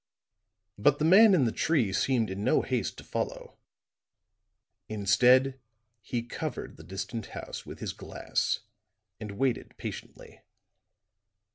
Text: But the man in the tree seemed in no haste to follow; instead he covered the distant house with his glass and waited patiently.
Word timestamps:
But 0.79 0.97
the 0.97 1.05
man 1.05 1.35
in 1.35 1.45
the 1.45 1.51
tree 1.51 1.93
seemed 1.93 2.31
in 2.31 2.43
no 2.43 2.63
haste 2.63 2.97
to 2.97 3.03
follow; 3.03 3.59
instead 4.89 5.59
he 6.01 6.23
covered 6.23 6.75
the 6.77 6.83
distant 6.83 7.27
house 7.27 7.67
with 7.67 7.77
his 7.77 7.93
glass 7.93 8.61
and 9.19 9.33
waited 9.33 9.77
patiently. 9.77 10.41